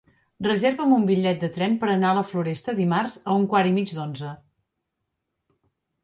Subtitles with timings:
[0.45, 3.73] Reserva'm un bitllet de tren per anar a la Floresta dimarts a un quart i
[3.75, 4.31] mig d'onze.